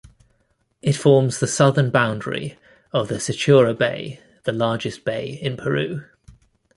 [0.81, 2.57] It forms the southern boundary
[2.91, 6.05] of the Sechura Bay, the largest bay in Peru.